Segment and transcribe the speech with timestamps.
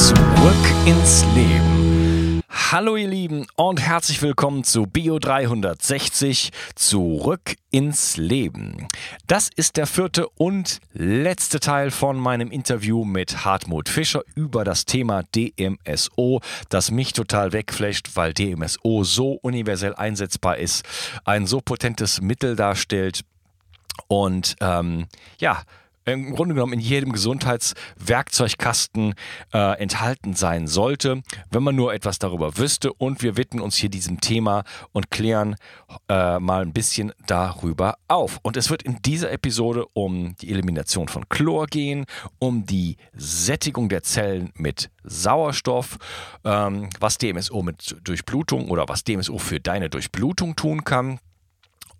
[0.00, 2.40] Zurück ins Leben.
[2.48, 8.88] Hallo ihr Lieben und herzlich willkommen zu Bio 360 Zurück ins Leben.
[9.26, 14.86] Das ist der vierte und letzte Teil von meinem Interview mit Hartmut Fischer über das
[14.86, 16.40] Thema DMSO,
[16.70, 20.82] das mich total wegflasht, weil DMSO so universell einsetzbar ist,
[21.26, 23.20] ein so potentes Mittel darstellt
[24.08, 25.62] und ähm, ja,
[26.04, 29.14] im Grunde genommen in jedem Gesundheitswerkzeugkasten
[29.52, 32.92] äh, enthalten sein sollte, wenn man nur etwas darüber wüsste.
[32.92, 35.56] Und wir widmen uns hier diesem Thema und klären
[36.08, 38.38] äh, mal ein bisschen darüber auf.
[38.42, 42.06] Und es wird in dieser Episode um die Elimination von Chlor gehen,
[42.38, 45.98] um die Sättigung der Zellen mit Sauerstoff,
[46.44, 51.20] ähm, was DMSO mit Durchblutung oder was DMSO für deine Durchblutung tun kann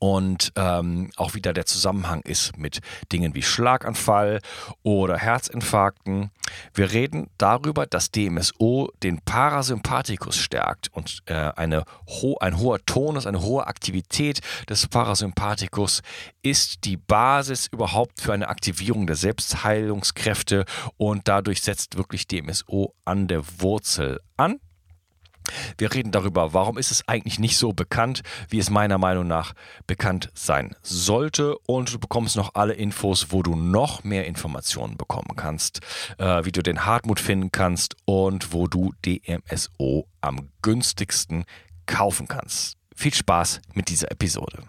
[0.00, 2.80] und ähm, auch wieder der Zusammenhang ist mit
[3.12, 4.40] Dingen wie Schlaganfall
[4.82, 6.30] oder Herzinfarkten.
[6.74, 13.26] Wir reden darüber, dass DMSO den Parasympathikus stärkt und äh, eine ho ein hoher Tonus,
[13.26, 16.00] eine hohe Aktivität des Parasympathikus
[16.42, 20.64] ist die Basis überhaupt für eine Aktivierung der Selbstheilungskräfte
[20.96, 24.60] und dadurch setzt wirklich DMSO an der Wurzel an.
[25.78, 29.54] Wir reden darüber, warum ist es eigentlich nicht so bekannt, wie es meiner Meinung nach
[29.86, 31.56] bekannt sein sollte.
[31.66, 35.80] Und du bekommst noch alle Infos, wo du noch mehr Informationen bekommen kannst,
[36.18, 41.44] äh, wie du den Hartmut finden kannst und wo du DMSO am günstigsten
[41.86, 42.76] kaufen kannst.
[42.94, 44.64] Viel Spaß mit dieser Episode.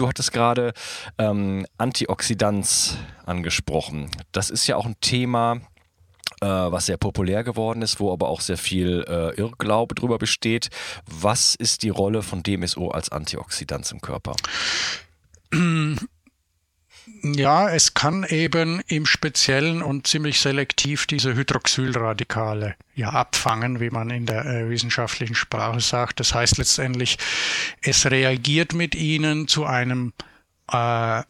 [0.00, 0.72] Du hattest gerade
[1.18, 2.96] ähm, Antioxidanz
[3.26, 4.10] angesprochen.
[4.32, 5.60] Das ist ja auch ein Thema,
[6.40, 10.70] äh, was sehr populär geworden ist, wo aber auch sehr viel äh, Irrglaube drüber besteht.
[11.06, 14.34] Was ist die Rolle von DMSO als Antioxidant im Körper?
[17.22, 24.10] Ja, es kann eben im Speziellen und ziemlich selektiv diese Hydroxylradikale ja abfangen, wie man
[24.10, 26.20] in der äh, wissenschaftlichen Sprache sagt.
[26.20, 27.18] Das heißt letztendlich,
[27.82, 30.29] es reagiert mit ihnen zu einem äh,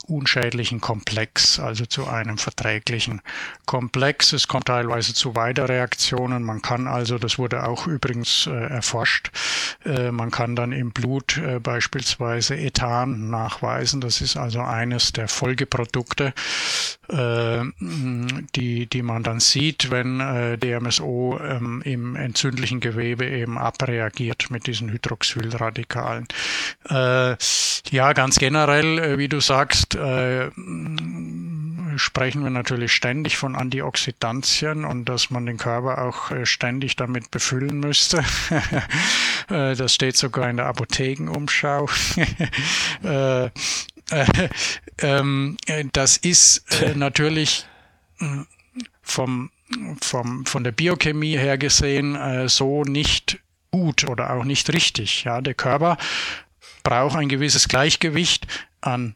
[0.06, 3.22] unschädlichen Komplex, also zu einem verträglichen
[3.66, 4.32] Komplex.
[4.32, 6.42] Es kommt teilweise zu Weiterreaktionen.
[6.42, 9.30] Man kann also, das wurde auch übrigens äh, erforscht,
[9.84, 14.00] äh, man kann dann im Blut äh, beispielsweise Ethan nachweisen.
[14.00, 16.32] Das ist also eines der Folgeprodukte,
[17.08, 17.62] äh,
[18.56, 24.66] die, die man dann sieht, wenn äh, DMSO ähm, im entzündlichen Gewebe eben abreagiert mit
[24.66, 26.26] diesen Hydroxylradikalen.
[27.90, 30.50] ja, ganz generell, wie du sagst, äh,
[31.96, 37.30] sprechen wir natürlich ständig von Antioxidantien und dass man den Körper auch äh, ständig damit
[37.30, 38.24] befüllen müsste.
[39.48, 41.88] Äh, das steht sogar in der Apothekenumschau.
[43.02, 43.50] äh, äh,
[44.98, 45.56] ähm,
[45.92, 46.64] das ist
[46.94, 47.66] natürlich
[49.02, 49.50] vom,
[50.00, 53.40] vom, von der Biochemie her gesehen so nicht
[53.72, 55.24] gut oder auch nicht richtig.
[55.24, 55.96] Ja, der Körper
[56.84, 58.46] braucht ein gewisses Gleichgewicht
[58.80, 59.14] an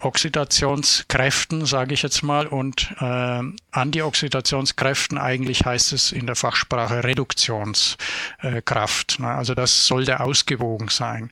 [0.00, 3.40] Oxidationskräften, sage ich jetzt mal, und äh,
[3.70, 9.20] Antioxidationskräften, eigentlich heißt es in der Fachsprache Reduktionskraft.
[9.20, 11.30] Äh, also das sollte ausgewogen sein.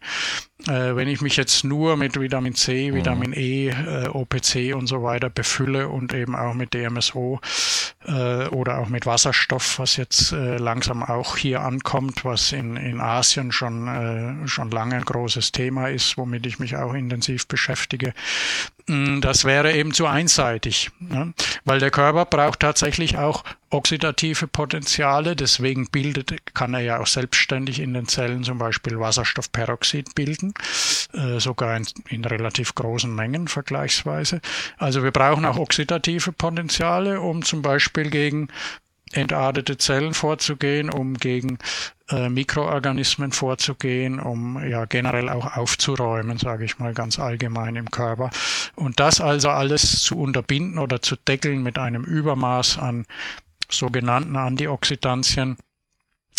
[0.68, 2.96] Äh, wenn ich mich jetzt nur mit Vitamin C, mhm.
[2.96, 7.40] Vitamin E, äh, OPC und so weiter befülle und eben auch mit DMSO
[8.06, 13.52] äh, oder auch mit Wasserstoff, was jetzt langsam auch hier ankommt, was in, in Asien
[13.52, 18.12] schon, schon lange ein großes Thema ist, womit ich mich auch intensiv beschäftige,
[18.86, 21.32] das wäre eben zu einseitig, ne?
[21.64, 25.36] weil der Körper braucht tatsächlich auch oxidative Potenziale.
[25.36, 30.52] Deswegen bildet, kann er ja auch selbstständig in den Zellen zum Beispiel Wasserstoffperoxid bilden,
[31.14, 34.40] äh, sogar in, in, relativ großen Mengen vergleichsweise.
[34.78, 38.48] Also wir brauchen auch oxidative Potenziale, um zum Beispiel gegen
[39.12, 41.58] entartete Zellen vorzugehen, um gegen
[42.12, 48.30] äh, Mikroorganismen vorzugehen, um ja generell auch aufzuräumen, sage ich mal ganz allgemein im Körper.
[48.74, 53.06] Und das also alles zu unterbinden oder zu deckeln mit einem Übermaß an
[53.70, 55.56] sogenannten Antioxidantien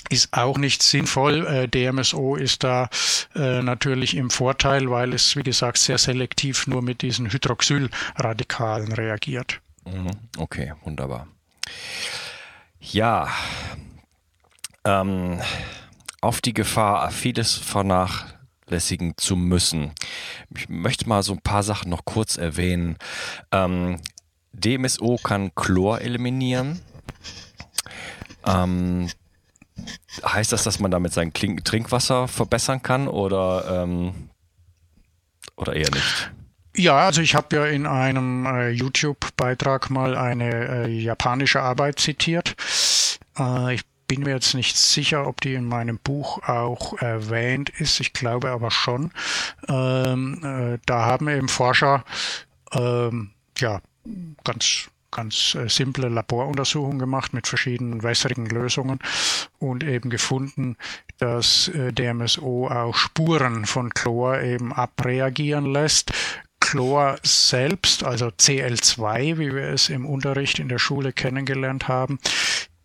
[0.10, 1.46] ist auch nicht sinnvoll.
[1.48, 2.90] Äh, DMSO ist da
[3.36, 9.62] äh, natürlich im Vorteil, weil es, wie gesagt, sehr selektiv nur mit diesen Hydroxylradikalen reagiert.
[9.86, 10.12] Mhm.
[10.38, 11.28] Okay, wunderbar.
[12.80, 13.30] Ja,
[14.86, 15.40] ähm,
[16.22, 19.92] auf die Gefahr, vieles vernachlässigen zu müssen.
[20.56, 22.98] Ich möchte mal so ein paar Sachen noch kurz erwähnen.
[23.52, 24.00] Ähm,
[24.54, 26.82] DMSO kann Chlor eliminieren.
[28.46, 29.10] Ähm,
[30.24, 34.30] heißt das, dass man damit sein Trinkwasser verbessern kann oder, ähm,
[35.56, 36.32] oder eher nicht?
[36.76, 42.56] Ja, also ich habe ja in einem äh, YouTube-Beitrag mal eine äh, japanische Arbeit zitiert.
[43.38, 43.82] Äh, ich
[44.16, 48.00] bin mir jetzt nicht sicher, ob die in meinem Buch auch erwähnt ist.
[48.00, 49.12] Ich glaube aber schon.
[49.68, 52.04] Ähm, äh, da haben eben Forscher
[52.74, 53.82] ähm, ja
[54.44, 59.00] ganz ganz äh, simple Laboruntersuchungen gemacht mit verschiedenen wässrigen Lösungen
[59.60, 60.76] und eben gefunden,
[61.20, 66.12] dass äh, DMSO auch Spuren von Chlor eben abreagieren lässt.
[66.60, 72.20] Chlor selbst, also Cl2, wie wir es im Unterricht in der Schule kennengelernt haben,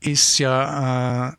[0.00, 1.33] ist ja äh,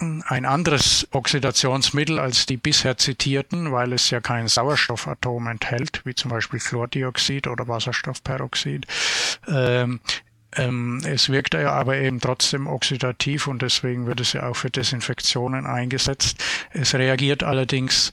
[0.00, 6.30] ein anderes Oxidationsmittel als die bisher zitierten, weil es ja kein Sauerstoffatom enthält, wie zum
[6.30, 8.86] Beispiel Chlordioxid oder Wasserstoffperoxid.
[9.48, 10.00] Ähm,
[10.56, 14.70] ähm, es wirkt ja aber eben trotzdem oxidativ und deswegen wird es ja auch für
[14.70, 16.42] Desinfektionen eingesetzt.
[16.72, 18.12] Es reagiert allerdings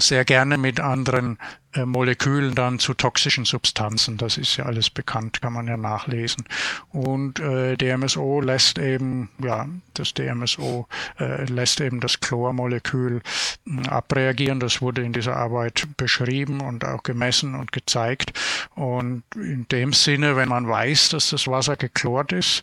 [0.00, 1.38] sehr gerne mit anderen
[1.74, 4.16] äh, Molekülen dann zu toxischen Substanzen.
[4.16, 6.44] Das ist ja alles bekannt, kann man ja nachlesen.
[6.90, 10.88] Und äh, DMSO lässt eben, ja, das DMSO
[11.18, 13.20] äh, lässt eben das Chlormolekül
[13.66, 14.60] äh, abreagieren.
[14.60, 18.32] Das wurde in dieser Arbeit beschrieben und auch gemessen und gezeigt.
[18.74, 22.62] Und in dem Sinne, wenn man weiß, dass das Wasser geklort ist,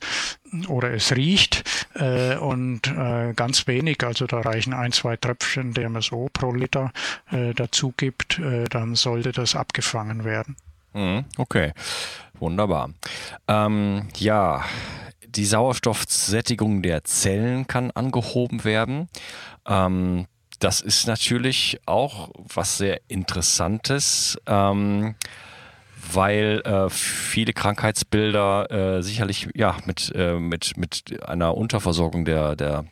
[0.68, 1.64] oder es riecht
[1.96, 6.92] äh, und äh, ganz wenig, also da reichen ein, zwei Tröpfchen DMSO pro Liter
[7.32, 10.56] äh, dazu gibt, äh, dann sollte das abgefangen werden.
[10.94, 11.74] Mhm, okay,
[12.40, 12.92] wunderbar.
[13.48, 14.64] Ähm, ja,
[15.28, 19.10] die Sauerstoffsättigung der Zellen kann angehoben werden.
[19.68, 20.28] Ähm,
[20.60, 24.38] das ist natürlich auch was sehr Interessantes.
[24.48, 25.16] Ähm,
[26.14, 32.86] weil äh, viele Krankheitsbilder äh, sicherlich ja mit, äh, mit, mit einer Unterversorgung der, der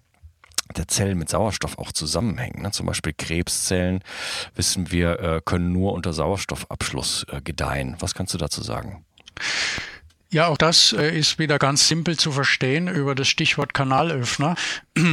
[0.77, 2.61] der Zellen mit Sauerstoff auch zusammenhängen.
[2.61, 2.71] Ne?
[2.71, 4.03] Zum Beispiel Krebszellen,
[4.55, 7.95] wissen wir, äh, können nur unter Sauerstoffabschluss äh, gedeihen.
[7.99, 9.05] Was kannst du dazu sagen?
[10.29, 14.55] Ja, auch das äh, ist wieder ganz simpel zu verstehen über das Stichwort Kanalöffner.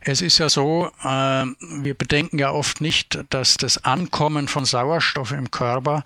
[0.00, 5.50] Es ist ja so, wir bedenken ja oft nicht, dass das Ankommen von Sauerstoff im
[5.50, 6.02] Körper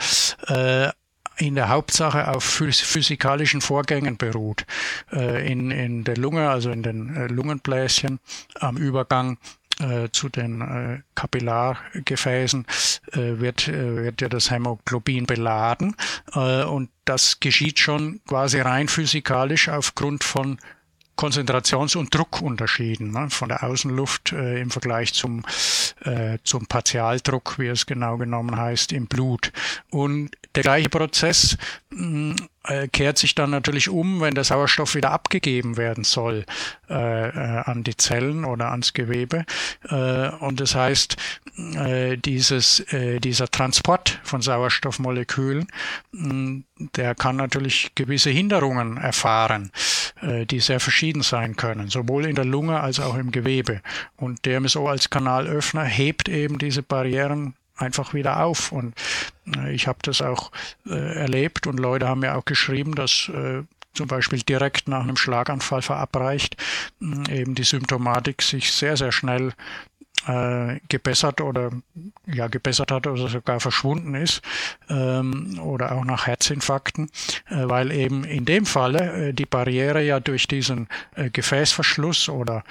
[1.37, 4.67] in der Hauptsache auf physikalischen Vorgängen beruht.
[5.13, 8.21] Äh, in, in der Lunge, also in den äh, Lungenbläschen,
[8.61, 9.39] am Übergang
[9.81, 12.65] äh, zu den Kapillargefäßen
[13.13, 15.97] wird, wird ja das Hämoglobin beladen
[16.35, 20.59] und das geschieht schon quasi rein physikalisch aufgrund von
[21.17, 25.45] Konzentrations- und Druckunterschieden ne, von der Außenluft äh, im Vergleich zum,
[26.05, 29.53] äh, zum Partialdruck, wie es genau genommen heißt, im Blut.
[29.91, 31.57] Und der gleiche Prozess
[31.91, 36.45] mh, äh, kehrt sich dann natürlich um, wenn der Sauerstoff wieder abgegeben werden soll
[36.89, 39.45] äh, äh, an die Zellen oder ans Gewebe.
[39.89, 41.17] Äh, und das heißt,
[41.77, 45.67] äh, dieses, äh, dieser Transport von Sauerstoffmolekülen,
[46.97, 49.71] der kann natürlich gewisse Hinderungen erfahren,
[50.23, 53.81] die sehr verschieden sein können, sowohl in der Lunge als auch im Gewebe.
[54.17, 58.73] Und der MSO als Kanalöffner hebt eben diese Barrieren einfach wieder auf.
[58.73, 58.95] Und
[59.57, 60.51] äh, ich habe das auch
[60.87, 63.63] äh, erlebt und Leute haben mir auch geschrieben, dass äh,
[63.95, 66.57] zum Beispiel direkt nach einem Schlaganfall verabreicht,
[67.01, 69.53] eben die Symptomatik sich sehr, sehr schnell
[70.27, 71.71] äh, gebessert oder
[72.27, 74.43] ja gebessert hat oder sogar verschwunden ist
[74.89, 77.11] ähm, oder auch nach Herzinfarkten,
[77.51, 82.65] äh, weil eben in dem Falle äh, die Barriere ja durch diesen äh, Gefäßverschluss oder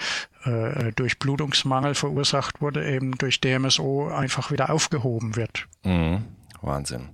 [0.45, 5.67] äh, durch Blutungsmangel verursacht wurde, eben durch DMSO einfach wieder aufgehoben wird.
[5.83, 6.23] Mhm.
[6.63, 7.09] Wahnsinn.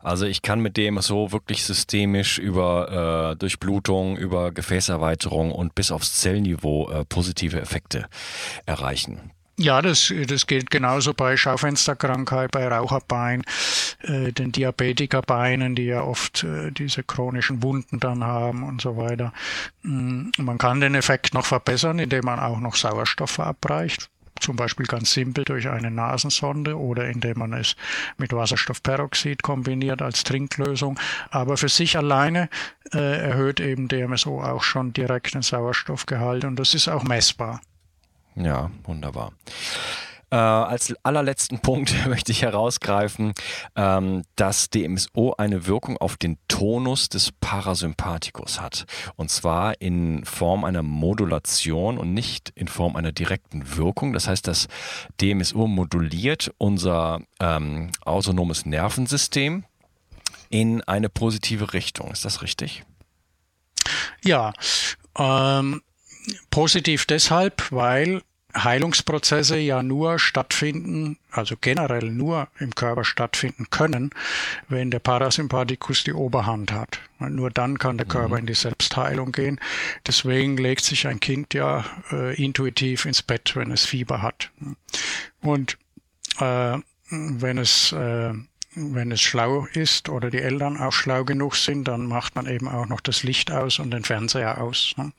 [0.00, 6.14] Also ich kann mit DMSO wirklich systemisch über äh, Durchblutung, über Gefäßerweiterung und bis aufs
[6.20, 8.06] Zellniveau äh, positive Effekte
[8.64, 9.32] erreichen.
[9.58, 13.42] Ja, das, das gilt genauso bei Schaufensterkrankheit, bei Raucherbein,
[14.02, 19.32] äh, den Diabetikerbeinen, die ja oft äh, diese chronischen Wunden dann haben und so weiter.
[19.82, 24.10] Mm, man kann den Effekt noch verbessern, indem man auch noch Sauerstoff verabreicht.
[24.40, 27.76] Zum Beispiel ganz simpel durch eine Nasensonde oder indem man es
[28.18, 31.00] mit Wasserstoffperoxid kombiniert als Trinklösung.
[31.30, 32.50] Aber für sich alleine
[32.92, 37.62] äh, erhöht eben DMSO auch schon direkt den Sauerstoffgehalt und das ist auch messbar.
[38.36, 39.32] Ja, wunderbar.
[40.30, 43.32] Äh, als allerletzten Punkt möchte ich herausgreifen,
[43.76, 48.86] ähm, dass DMSO eine Wirkung auf den Tonus des Parasympathikus hat.
[49.14, 54.12] Und zwar in Form einer Modulation und nicht in Form einer direkten Wirkung.
[54.12, 54.66] Das heißt, das
[55.20, 59.64] DMSO moduliert unser ähm, autonomes Nervensystem
[60.50, 62.10] in eine positive Richtung.
[62.10, 62.84] Ist das richtig?
[64.24, 64.52] Ja,
[65.16, 65.82] ähm,
[66.50, 68.22] positiv deshalb, weil
[68.56, 74.10] Heilungsprozesse ja nur stattfinden, also generell nur im Körper stattfinden können,
[74.68, 77.00] wenn der Parasympathikus die Oberhand hat.
[77.18, 78.40] nur dann kann der Körper mhm.
[78.40, 79.60] in die Selbstheilung gehen.
[80.06, 84.50] Deswegen legt sich ein Kind ja äh, intuitiv ins Bett, wenn es Fieber hat.
[85.42, 85.78] Und
[86.40, 86.78] äh,
[87.10, 88.32] wenn es äh,
[88.76, 92.68] wenn es schlau ist oder die Eltern auch schlau genug sind, dann macht man eben
[92.68, 94.92] auch noch das Licht aus und den Fernseher aus.
[94.96, 95.12] Ne?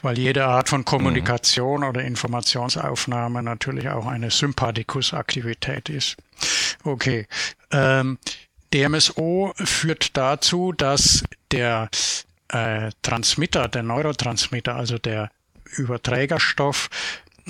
[0.00, 1.88] Weil jede Art von Kommunikation mhm.
[1.88, 6.16] oder Informationsaufnahme natürlich auch eine Sympathikusaktivität ist.
[6.84, 7.26] Okay.
[7.70, 8.18] Ähm,
[8.72, 11.22] DMSO führt dazu, dass
[11.52, 11.90] der
[12.48, 15.30] äh, Transmitter, der Neurotransmitter, also der
[15.76, 16.88] Überträgerstoff,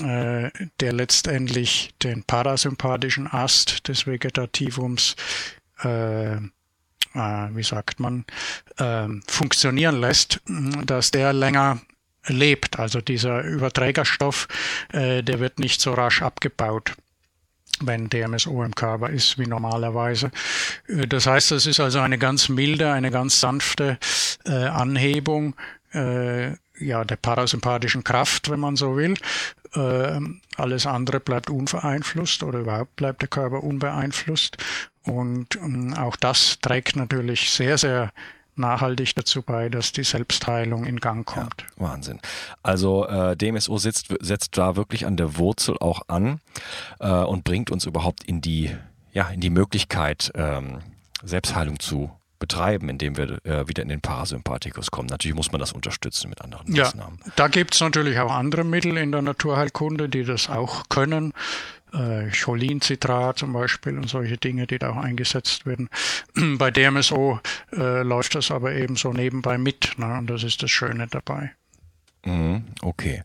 [0.02, 0.50] äh,
[0.80, 5.16] der letztendlich den parasympathischen Ast des Vegetativums
[5.82, 6.36] äh,
[7.16, 8.24] äh, wie sagt man,
[8.78, 10.40] äh, funktionieren lässt,
[10.84, 11.80] dass der länger
[12.26, 12.78] lebt.
[12.78, 14.48] Also dieser Überträgerstoff,
[14.92, 16.94] äh, der wird nicht so rasch abgebaut
[17.80, 20.30] wenn DMSO im Körper ist wie normalerweise.
[20.88, 23.98] Äh, das heißt, es ist also eine ganz milde, eine ganz sanfte
[24.46, 25.54] äh, Anhebung
[25.92, 29.14] äh, ja, der parasympathischen Kraft, wenn man so will.
[29.74, 30.20] Äh,
[30.56, 34.56] alles andere bleibt unvereinflusst oder überhaupt bleibt der Körper unbeeinflusst.
[35.04, 38.12] Und ähm, auch das trägt natürlich sehr, sehr
[38.56, 41.62] nachhaltig dazu bei, dass die Selbstheilung in Gang kommt.
[41.78, 42.20] Ja, Wahnsinn.
[42.62, 46.40] Also äh, DMSO setzt, setzt da wirklich an der Wurzel auch an
[46.98, 48.74] äh, und bringt uns überhaupt in die,
[49.12, 50.78] ja, in die Möglichkeit, ähm,
[51.22, 55.08] Selbstheilung zu betreiben, indem wir äh, wieder in den Parasympathikus kommen.
[55.08, 57.18] Natürlich muss man das unterstützen mit anderen Maßnahmen.
[57.24, 61.32] Ja, da gibt es natürlich auch andere Mittel in der Naturheilkunde, die das auch können.
[61.92, 65.88] Äh, Cholinzitrat zum Beispiel und solche Dinge, die da auch eingesetzt werden.
[66.58, 67.40] Bei DMSO
[67.72, 70.18] äh, läuft das aber eben so nebenbei mit ne?
[70.18, 71.52] und das ist das Schöne dabei.
[72.24, 73.22] Mhm, okay.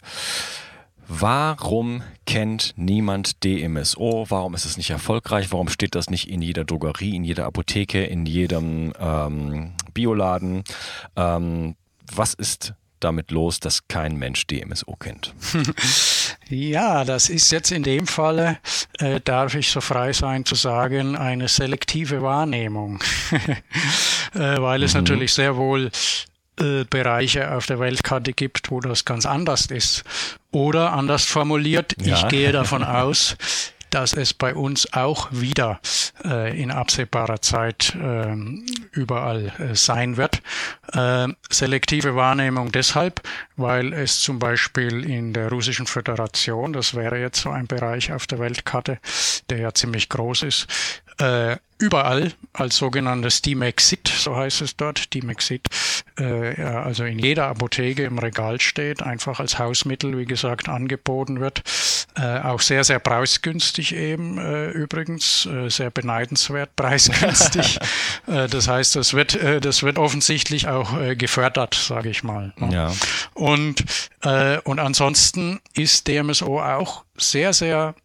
[1.08, 4.26] Warum kennt niemand DMSO?
[4.30, 5.52] Warum ist es nicht erfolgreich?
[5.52, 10.64] Warum steht das nicht in jeder Drogerie, in jeder Apotheke, in jedem ähm, Bioladen?
[11.16, 11.76] Ähm,
[12.14, 15.34] was ist damit los, dass kein Mensch DMSO kennt?
[16.50, 18.58] Ja, das ist jetzt in dem Falle,
[19.00, 23.02] äh, darf ich so frei sein zu sagen, eine selektive Wahrnehmung,
[24.34, 25.02] äh, weil es mhm.
[25.02, 25.90] natürlich sehr wohl
[26.62, 30.04] äh, Bereiche auf der Weltkarte gibt, wo das ganz anders ist.
[30.52, 32.16] Oder anders formuliert, ja.
[32.16, 33.38] ich gehe davon aus,
[33.92, 35.80] dass es bei uns auch wieder
[36.24, 38.36] äh, in absehbarer Zeit äh,
[38.92, 40.42] überall äh, sein wird.
[40.94, 43.22] Äh, selektive Wahrnehmung deshalb,
[43.58, 48.28] weil es zum Beispiel in der Russischen Föderation, das wäre jetzt so ein Bereich auf
[48.28, 48.98] der Weltkarte,
[49.50, 50.68] der ja ziemlich groß ist,
[51.20, 55.68] äh, überall als sogenanntes Dimexit, so heißt es dort, Dimexit,
[56.22, 61.64] äh, also in jeder Apotheke im Regal steht, einfach als Hausmittel, wie gesagt, angeboten wird.
[62.16, 67.80] Äh, auch sehr, sehr preisgünstig eben äh, übrigens, äh, sehr beneidenswert preisgünstig.
[68.28, 72.54] Äh, das heißt, das wird, äh, das wird offensichtlich auch gefördert, sage ich mal.
[72.58, 72.74] Ne?
[72.74, 72.94] Ja.
[73.34, 73.84] Und,
[74.64, 77.96] und ansonsten ist DMSO auch sehr, sehr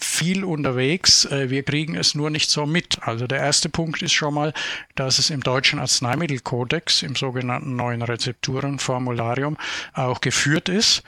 [0.00, 1.24] viel unterwegs.
[1.26, 2.98] Äh, wir kriegen es nur nicht so mit.
[3.02, 4.52] Also der erste Punkt ist schon mal,
[4.94, 9.56] dass es im deutschen Arzneimittelkodex, im sogenannten neuen Rezepturenformularium,
[9.94, 11.02] auch geführt ist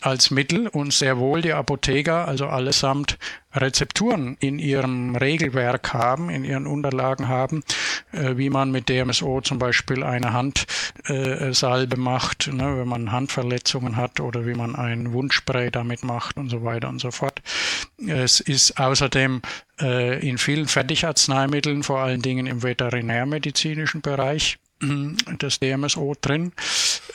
[0.00, 3.18] als Mittel und sehr wohl die Apotheker, also allesamt
[3.52, 7.62] Rezepturen in ihrem Regelwerk haben, in ihren Unterlagen haben,
[8.12, 13.96] äh, wie man mit DMSO zum Beispiel eine Handsalbe äh, macht, ne, wenn man Handverletzungen
[13.96, 17.40] hat oder wie man ein Wundspray damit macht und so weiter und so fort.
[18.06, 19.42] Es ist außerdem
[19.80, 26.52] äh, in vielen Fertigarzneimitteln, vor allen Dingen im veterinärmedizinischen Bereich, das DMSO drin.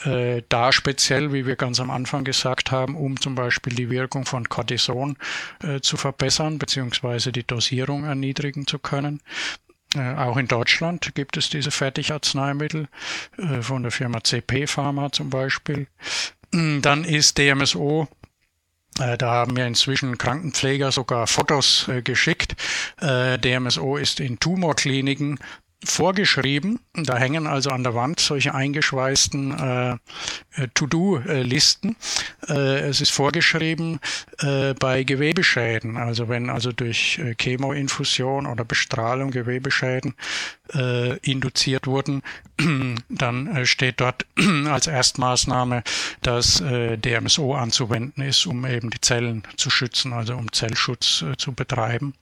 [0.04, 4.26] Äh, da speziell, wie wir ganz am Anfang gesagt haben, um zum Beispiel die Wirkung
[4.26, 5.16] von Cortison
[5.62, 9.20] äh, zu verbessern beziehungsweise die Dosierung erniedrigen zu können.
[9.94, 12.88] Äh, auch in Deutschland gibt es diese Fertigarzneimittel
[13.60, 15.86] von der Firma CP Pharma zum Beispiel.
[16.52, 18.08] Dann ist DMSO
[18.96, 22.54] da haben mir inzwischen Krankenpfleger sogar Fotos geschickt.
[23.00, 25.40] DMSO ist in Tumorkliniken
[25.88, 26.80] vorgeschrieben.
[26.94, 29.90] Da hängen also an der Wand solche eingeschweißten äh,
[30.62, 31.96] äh To-Do-Listen.
[32.48, 34.00] Äh, es ist vorgeschrieben
[34.38, 40.14] äh, bei Gewebeschäden, also wenn also durch äh, Chemoinfusion oder Bestrahlung Gewebeschäden
[40.72, 42.22] äh, induziert wurden,
[43.08, 44.26] dann steht dort
[44.68, 45.82] als Erstmaßnahme,
[46.22, 52.14] dass DMSO anzuwenden ist, um eben die Zellen zu schützen, also um Zellschutz zu betreiben.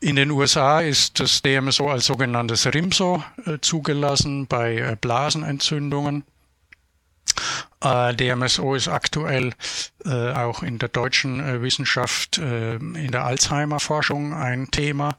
[0.00, 6.22] In den USA ist das DMSO als sogenanntes RIMSO äh, zugelassen bei äh, Blasenentzündungen.
[7.82, 9.54] Äh, DMSO ist aktuell
[10.04, 15.16] äh, auch in der deutschen äh, Wissenschaft äh, in der Alzheimer-Forschung ein Thema.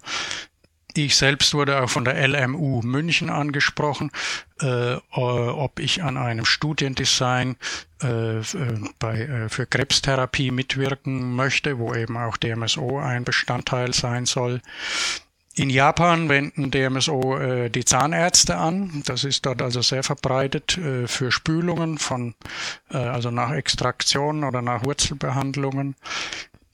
[0.96, 4.12] Ich selbst wurde auch von der LMU München angesprochen,
[4.60, 7.58] äh, ob ich an einem Studiendesign
[8.02, 8.42] äh,
[8.98, 14.62] bei, äh, für Krebstherapie mitwirken möchte, wo eben auch DMSO ein Bestandteil sein soll.
[15.56, 19.04] In Japan wenden DMSO äh, die Zahnärzte an.
[19.06, 22.34] Das ist dort also sehr verbreitet äh, für Spülungen von,
[22.92, 25.96] äh, also nach Extraktionen oder nach Wurzelbehandlungen.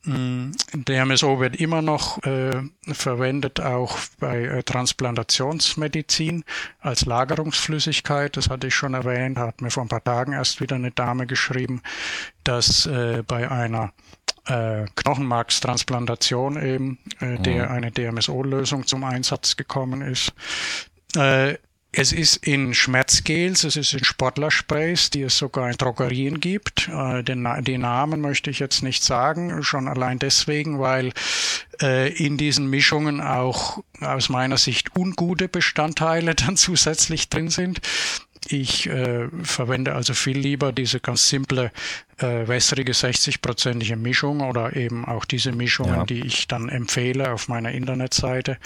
[0.05, 6.43] Mm, der MSO wird immer noch äh, verwendet, auch bei äh, Transplantationsmedizin
[6.79, 8.37] als Lagerungsflüssigkeit.
[8.37, 11.25] Das hatte ich schon erwähnt, hat mir vor ein paar Tagen erst wieder eine Dame
[11.25, 11.81] geschrieben,
[12.43, 13.93] dass äh, bei einer
[14.47, 17.71] äh, Knochenmarkstransplantation eben, äh, der mhm.
[17.71, 20.33] eine DMSO-Lösung zum Einsatz gekommen ist.
[21.15, 21.55] Äh,
[21.97, 26.89] es ist in Schmerzgels, es ist in Sportlersprays, die es sogar in Drogerien gibt.
[26.89, 31.13] Äh, den, die Namen möchte ich jetzt nicht sagen, schon allein deswegen, weil
[31.81, 37.79] äh, in diesen Mischungen auch aus meiner Sicht ungute Bestandteile dann zusätzlich drin sind.
[38.47, 41.71] Ich äh, verwende also viel lieber diese ganz simple
[42.17, 46.03] äh, wässrige 60-prozentige Mischung oder eben auch diese Mischungen, ja.
[46.03, 48.57] die ich dann empfehle auf meiner Internetseite.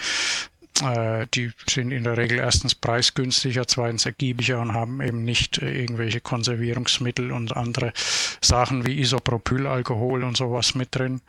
[0.82, 5.80] Äh, die sind in der Regel erstens preisgünstiger, zweitens ergiebiger und haben eben nicht äh,
[5.80, 7.92] irgendwelche Konservierungsmittel und andere
[8.40, 11.20] Sachen wie Isopropylalkohol und sowas mit drin.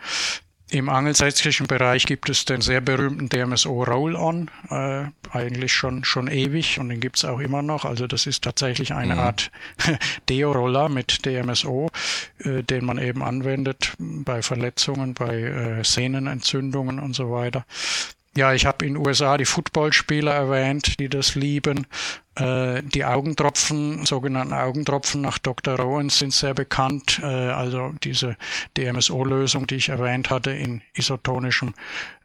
[0.72, 6.79] Im angelsächsischen Bereich gibt es den sehr berühmten DMSO Roll-On, äh, eigentlich schon, schon ewig
[6.79, 7.84] und den gibt's auch immer noch.
[7.84, 9.20] Also das ist tatsächlich eine mhm.
[9.20, 9.51] Art
[10.29, 11.89] Deo-Roller mit DMSO,
[12.46, 17.65] äh, den man eben anwendet bei Verletzungen, bei äh, Sehnenentzündungen und so weiter.
[18.36, 21.86] Ja, ich habe in USA die Footballspieler erwähnt, die das lieben.
[22.36, 25.76] Äh, die Augentropfen, sogenannten Augentropfen nach Dr.
[25.76, 27.20] Rowan sind sehr bekannt.
[27.22, 28.38] Äh, also diese
[28.78, 31.74] DMSO-Lösung, die ich erwähnt hatte, in isotonischem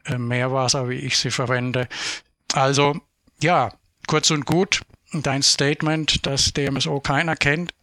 [0.05, 1.89] äh, Meerwasser, wie ich sie verwende.
[2.53, 2.95] Also
[3.41, 3.73] ja,
[4.07, 7.73] kurz und gut, dein Statement, dass DMSO keiner kennt,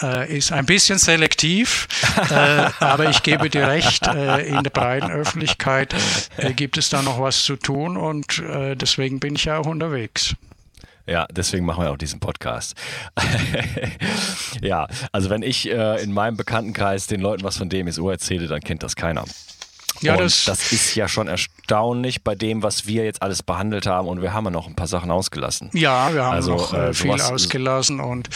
[0.00, 1.88] äh, ist ein bisschen selektiv,
[2.30, 5.94] äh, aber ich gebe dir recht, äh, in der breiten Öffentlichkeit
[6.36, 9.66] äh, gibt es da noch was zu tun und äh, deswegen bin ich ja auch
[9.66, 10.34] unterwegs.
[11.06, 12.74] Ja, deswegen machen wir auch diesen Podcast.
[14.62, 18.60] ja, also wenn ich äh, in meinem Bekanntenkreis den Leuten was von DMSO erzähle, dann
[18.60, 19.24] kennt das keiner.
[20.00, 24.08] Ja, das, das, ist ja schon erstaunlich bei dem, was wir jetzt alles behandelt haben
[24.08, 25.70] und wir haben ja noch ein paar Sachen ausgelassen.
[25.74, 28.28] Ja, wir haben also, noch äh, viel ausgelassen und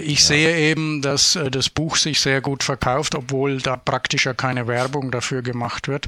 [0.00, 0.26] ich ja.
[0.26, 4.66] sehe eben, dass äh, das Buch sich sehr gut verkauft, obwohl da praktisch ja keine
[4.66, 6.06] Werbung dafür gemacht wird.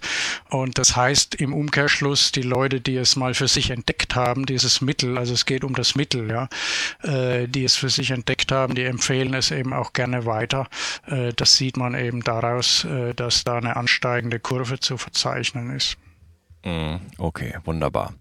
[0.48, 4.80] Und das heißt im Umkehrschluss, die Leute, die es mal für sich entdeckt haben, dieses
[4.80, 6.48] Mittel, also es geht um das Mittel, ja,
[7.02, 10.68] äh, die es für sich entdeckt haben, die empfehlen es eben auch gerne weiter.
[11.06, 15.96] Äh, das sieht man eben daraus, äh, dass da eine ansteigende Kurve zu verzeichnen ist.
[16.68, 18.12] Mhm, okay, wunderbar.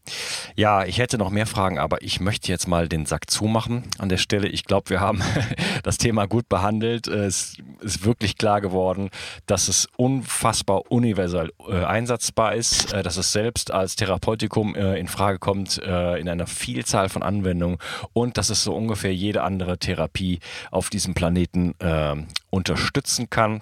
[0.55, 4.07] Ja, ich hätte noch mehr Fragen, aber ich möchte jetzt mal den Sack zumachen an
[4.07, 4.47] der Stelle.
[4.47, 5.21] Ich glaube, wir haben
[5.83, 7.07] das Thema gut behandelt.
[7.07, 9.09] Es ist wirklich klar geworden,
[9.47, 15.09] dass es unfassbar universell äh, einsatzbar ist, äh, dass es selbst als Therapeutikum äh, in
[15.09, 17.79] Frage kommt äh, in einer Vielzahl von Anwendungen
[18.13, 20.39] und dass es so ungefähr jede andere Therapie
[20.71, 22.15] auf diesem Planeten äh,
[22.49, 23.61] unterstützen kann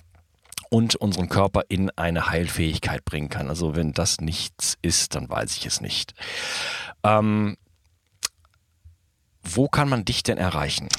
[0.70, 3.50] und unseren Körper in eine Heilfähigkeit bringen kann.
[3.50, 6.14] Also wenn das nichts ist, dann weiß ich es nicht.
[7.04, 7.58] Ähm,
[9.44, 10.90] wo kann man dich denn erreichen?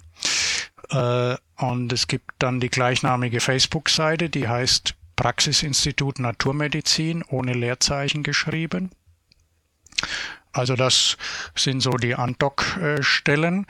[0.92, 8.92] Äh, und es gibt dann die gleichnamige Facebook-Seite, die heißt Praxisinstitut Naturmedizin ohne Leerzeichen geschrieben.
[10.52, 11.18] Also das
[11.56, 13.66] sind so die Andock-Stellen.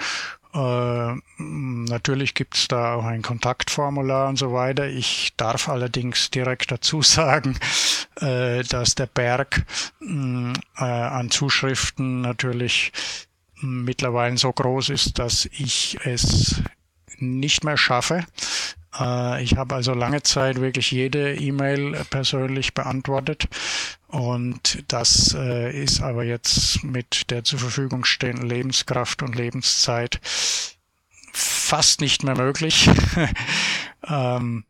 [0.54, 4.88] Äh, natürlich gibt es da auch ein Kontaktformular und so weiter.
[4.88, 7.58] Ich darf allerdings direkt dazu sagen,
[8.20, 9.66] äh, dass der Berg
[10.02, 12.92] äh, an Zuschriften natürlich
[13.62, 16.62] mittlerweile so groß ist, dass ich es
[17.22, 18.26] nicht mehr schaffe.
[19.00, 23.48] Äh, ich habe also lange Zeit wirklich jede E-Mail persönlich beantwortet
[24.08, 30.20] und das äh, ist aber jetzt mit der zur Verfügung stehenden Lebenskraft und Lebenszeit
[31.32, 32.90] fast nicht mehr möglich.
[34.08, 34.66] ähm,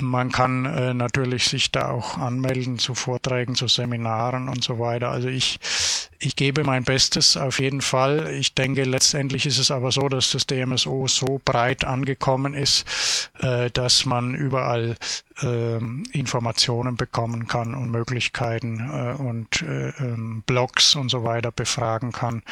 [0.00, 5.10] man kann äh, natürlich sich da auch anmelden zu Vorträgen, zu Seminaren und so weiter.
[5.10, 5.58] Also ich,
[6.20, 8.32] ich gebe mein Bestes auf jeden Fall.
[8.32, 12.84] Ich denke, letztendlich ist es aber so, dass das DMSO so breit angekommen ist,
[13.40, 14.96] äh, dass man überall
[15.42, 15.78] äh,
[16.12, 22.42] Informationen bekommen kann und Möglichkeiten äh, und äh, ähm, Blogs und so weiter befragen kann.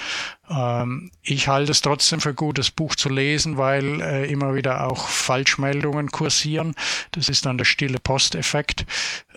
[0.48, 5.08] Ähm, ich halte es trotzdem für gut, das Buch zu lesen, weil immer wieder auch
[5.08, 6.74] Falschmeldungen kursieren.
[7.10, 8.86] Das ist dann der stille Posteffekt,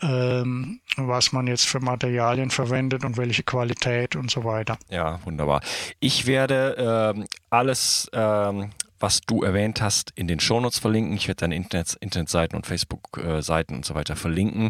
[0.01, 4.77] ähm, was man jetzt für Materialien verwendet und welche Qualität und so weiter.
[4.89, 5.61] Ja, wunderbar.
[5.99, 11.15] Ich werde ähm, alles ähm, was du erwähnt hast, in den Shownotes verlinken.
[11.15, 14.69] Ich werde deine Internet, Internetseiten und Facebook-Seiten und so weiter verlinken.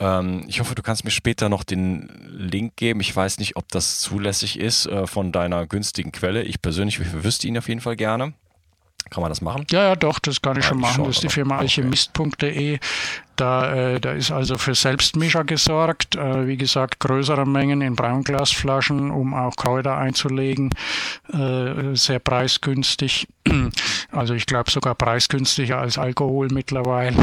[0.00, 3.00] Ähm, ich hoffe, du kannst mir später noch den Link geben.
[3.00, 6.42] Ich weiß nicht, ob das zulässig ist äh, von deiner günstigen Quelle.
[6.42, 8.34] Ich persönlich wüsste ihn auf jeden Fall gerne.
[9.10, 9.64] Kann man das machen?
[9.70, 11.04] Ja, ja, doch, das kann ich ja, schon machen.
[11.04, 12.78] Das ist die Firma alchemist.de.
[13.36, 16.16] Da, äh, da ist also für Selbstmischer gesorgt.
[16.16, 20.70] Äh, wie gesagt, größere Mengen in Braunglasflaschen, um auch Kräuter einzulegen.
[21.32, 23.28] Äh, sehr preisgünstig.
[24.10, 27.16] Also ich glaube sogar preisgünstiger als Alkohol mittlerweile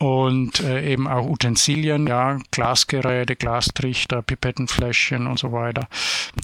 [0.00, 5.88] und äh, eben auch Utensilien, ja, Glasgeräte, Glastrichter, Pipettenfläschchen und so weiter.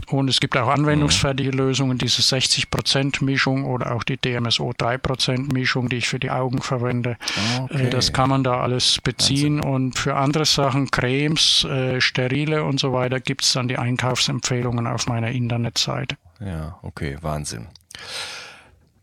[0.08, 5.88] Und es gibt auch anwendungsfertige Lösungen, diese 60% Mischung oder auch die DMSO 3% Mischung,
[5.88, 7.16] die ich für die Augen verwende.
[7.62, 7.86] Okay.
[7.86, 9.72] Äh, das kann man da alles beziehen Wahnsinn.
[9.72, 14.86] und für andere Sachen, Cremes, äh, Sterile und so weiter, gibt es dann die Einkaufsempfehlungen
[14.86, 16.16] auf meiner Internetseite.
[16.40, 17.68] Ja, okay, Wahnsinn.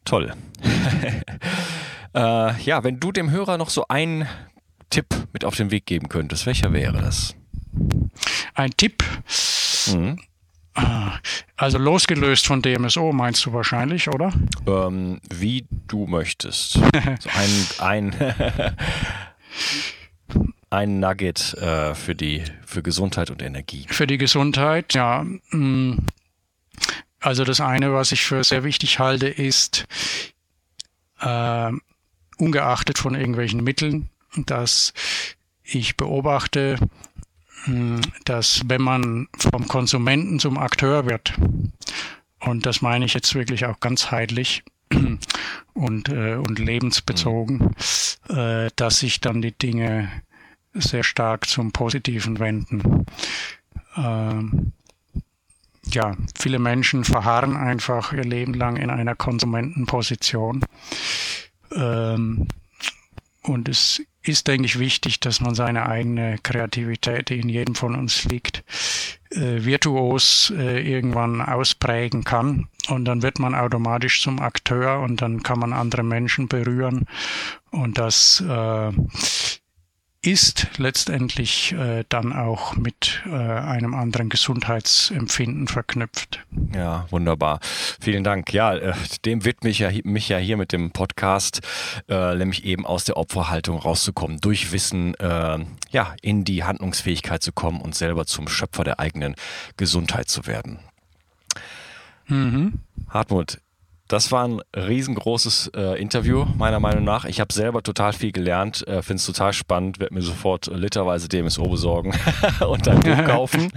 [0.06, 0.32] Toll.
[2.14, 4.28] Äh, ja, wenn du dem Hörer noch so einen
[4.90, 7.36] Tipp mit auf den Weg geben könntest, welcher wäre das?
[8.54, 9.04] Ein Tipp?
[9.88, 10.20] Mhm.
[11.56, 14.34] Also losgelöst von DMSO meinst du wahrscheinlich, oder?
[14.66, 16.74] Ähm, wie du möchtest.
[17.20, 17.30] so
[17.80, 18.16] ein, ein,
[20.70, 23.86] ein Nugget äh, für die für Gesundheit und Energie.
[23.88, 25.24] Für die Gesundheit, ja.
[25.52, 26.00] Mm.
[27.20, 29.86] Also das eine, was ich für sehr wichtig halte, ist
[31.22, 31.72] äh,
[32.38, 34.94] ungeachtet von irgendwelchen Mitteln, dass
[35.64, 36.78] ich beobachte,
[37.66, 41.34] hm, dass wenn man vom Konsumenten zum Akteur wird,
[42.40, 44.64] und das meine ich jetzt wirklich auch ganzheitlich
[45.74, 47.74] und, äh, und lebensbezogen,
[48.30, 50.12] äh, dass sich dann die Dinge
[50.74, 53.06] sehr stark zum Positiven wenden.
[53.96, 54.74] Ähm,
[55.86, 60.64] ja, viele Menschen verharren einfach ihr Leben lang in einer Konsumentenposition.
[61.76, 62.48] Ähm,
[63.44, 67.96] und es ist, denke ich, wichtig, dass man seine eigene Kreativität, die in jedem von
[67.96, 68.64] uns liegt,
[69.32, 72.70] äh, virtuos äh, irgendwann ausprägen kann.
[72.88, 77.06] Und dann wird man automatisch zum Akteur und dann kann man andere Menschen berühren.
[77.72, 78.92] Und das äh,
[80.24, 86.40] ist letztendlich äh, dann auch mit äh, einem anderen Gesundheitsempfinden verknüpft.
[86.74, 87.60] Ja, wunderbar.
[88.00, 88.54] Vielen Dank.
[88.54, 88.94] Ja, äh,
[89.26, 91.60] dem widme ich ja, mich ja hier mit dem Podcast,
[92.08, 95.60] äh, nämlich eben aus der Opferhaltung rauszukommen, durch Wissen äh,
[95.92, 99.36] ja, in die Handlungsfähigkeit zu kommen und selber zum Schöpfer der eigenen
[99.76, 100.80] Gesundheit zu werden.
[102.28, 102.80] Mhm.
[103.10, 103.60] Hartmut,
[104.08, 107.26] das war ein riesengroßes äh, Interview, meiner Meinung nach.
[107.26, 111.30] Ich habe selber total viel gelernt, äh, finde es total spannend, werde mir sofort literweise
[111.30, 112.14] DMSO besorgen
[112.68, 113.72] und ein Buch kaufen.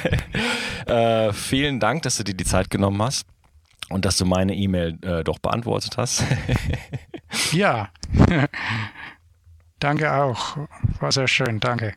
[0.86, 3.26] äh, vielen Dank, dass du dir die Zeit genommen hast
[3.88, 6.24] und dass du meine E-Mail äh, doch beantwortet hast.
[7.52, 7.90] ja,
[9.78, 10.58] danke auch.
[11.00, 11.94] War sehr schön, danke.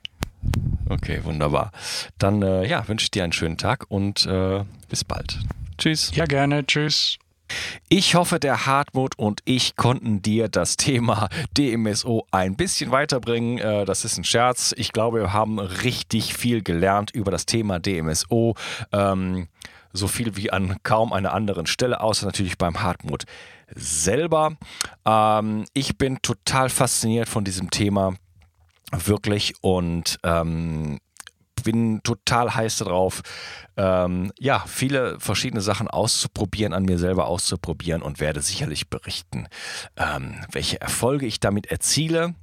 [0.89, 1.71] Okay, wunderbar.
[2.17, 5.39] Dann äh, ja, wünsche ich dir einen schönen Tag und äh, bis bald.
[5.77, 6.11] Tschüss.
[6.13, 6.65] Ja, gerne.
[6.65, 7.17] Tschüss.
[7.89, 13.57] Ich hoffe, der Hartmut und ich konnten dir das Thema DMSO ein bisschen weiterbringen.
[13.57, 14.73] Äh, das ist ein Scherz.
[14.77, 18.55] Ich glaube, wir haben richtig viel gelernt über das Thema DMSO.
[18.91, 19.47] Ähm,
[19.93, 23.25] so viel wie an kaum einer anderen Stelle, außer natürlich beim Hartmut
[23.75, 24.57] selber.
[25.05, 28.15] Ähm, ich bin total fasziniert von diesem Thema.
[28.91, 29.53] Wirklich.
[29.61, 30.99] Und ähm,
[31.63, 33.21] bin total heiß darauf,
[33.77, 39.47] ähm, ja, viele verschiedene Sachen auszuprobieren, an mir selber auszuprobieren und werde sicherlich berichten,
[39.97, 42.35] ähm, welche Erfolge ich damit erziele.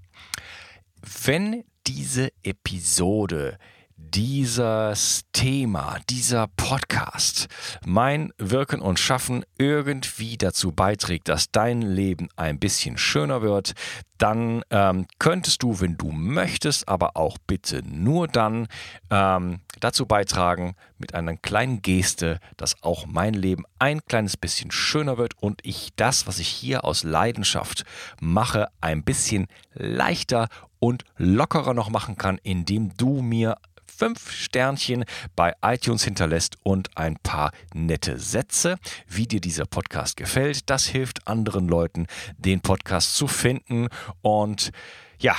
[1.25, 3.59] Wenn diese Episode
[3.99, 7.49] dieses Thema, dieser Podcast,
[7.85, 13.75] mein Wirken und Schaffen irgendwie dazu beiträgt, dass dein Leben ein bisschen schöner wird,
[14.17, 18.69] dann ähm, könntest du, wenn du möchtest, aber auch bitte nur dann
[19.11, 25.19] ähm, dazu beitragen mit einer kleinen Geste, dass auch mein Leben ein kleines bisschen schöner
[25.19, 27.85] wird und ich das, was ich hier aus Leidenschaft
[28.21, 33.57] mache, ein bisschen leichter und lockerer noch machen kann, indem du mir
[33.99, 40.71] fünf Sternchen bei iTunes hinterlässt und ein paar nette Sätze, wie dir dieser Podcast gefällt.
[40.71, 42.07] Das hilft anderen Leuten,
[42.37, 43.89] den Podcast zu finden.
[44.23, 44.71] Und
[45.19, 45.35] ja,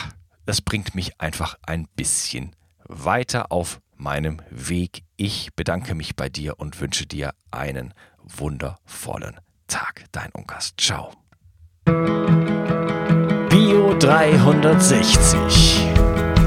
[0.46, 5.04] das bringt mich einfach ein bisschen weiter auf meinem Weg.
[5.16, 7.94] Ich bedanke mich bei dir und wünsche dir einen
[8.24, 10.06] wundervollen Tag.
[10.12, 10.74] Dein Unkas.
[10.78, 11.14] Ciao.
[13.50, 16.09] Bio 360